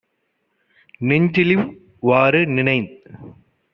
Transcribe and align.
நெஞ்சிலிவ் 1.01 1.63
வாறு- 2.03 2.41
நினைந் 2.55 2.89